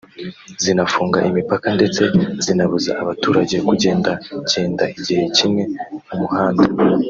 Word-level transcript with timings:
zinafunga 0.63 1.17
imipaka 1.29 1.67
ndetse 1.77 2.01
zinabuza 2.45 2.91
abaturage 3.03 3.55
kugendagenda 3.67 4.83
igihe 4.97 5.23
kimwe 5.37 5.63
mu 6.07 6.15
muhanda 6.21 6.65